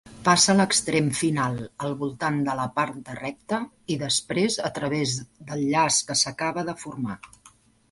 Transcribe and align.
Passa 0.27 0.53
l'extrem 0.59 1.09
final 1.19 1.59
al 1.87 1.93
voltant 1.99 2.39
de 2.47 2.55
la 2.61 2.65
part 2.79 2.97
de 3.11 3.19
recta, 3.21 3.61
i 3.95 3.99
després 4.05 4.59
a 4.71 4.73
través 4.81 5.15
del 5.53 5.65
llaç 5.75 6.03
que 6.11 6.19
s'acaba 6.25 6.69
de 6.73 6.79
formar. 6.87 7.23